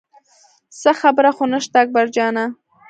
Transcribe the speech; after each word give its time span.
څه 0.81 0.91
خبره 1.01 1.31
خو 1.35 1.43
نه 1.51 1.59
شته 1.65 1.77
اکبر 1.83 2.05
جانه. 2.15 2.45